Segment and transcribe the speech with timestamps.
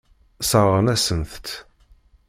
[0.41, 1.47] Sseṛɣen-asent-t.